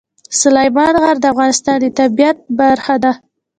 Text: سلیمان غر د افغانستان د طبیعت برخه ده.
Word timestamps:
سلیمان 0.39 0.93
غر 1.01 1.15
د 1.21 1.25
افغانستان 1.33 1.77
د 1.81 1.85
طبیعت 1.99 2.37
برخه 2.59 2.95
ده. 3.03 3.11